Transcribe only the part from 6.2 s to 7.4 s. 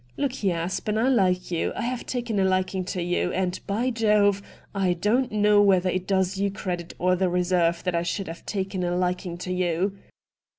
you credit or the